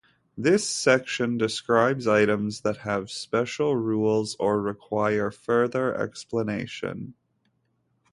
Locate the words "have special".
2.77-3.75